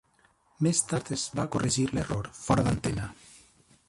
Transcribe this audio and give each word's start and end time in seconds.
Més 0.67 0.79
tard 0.91 1.11
es 1.15 1.25
va 1.39 1.45
corregir 1.55 1.85
l'error, 1.91 2.31
fora 2.39 2.65
d'antena. 2.69 3.07